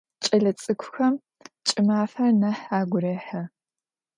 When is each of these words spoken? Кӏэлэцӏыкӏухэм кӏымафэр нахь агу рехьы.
Кӏэлэцӏыкӏухэм 0.23 1.13
кӏымафэр 1.67 2.31
нахь 2.41 2.65
агу 2.77 2.99
рехьы. 3.03 3.41